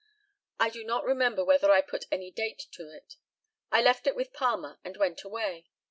[0.59, 3.17] I do not remember whether I put any date to it.
[3.71, 5.67] I left it with Palmer, and went away.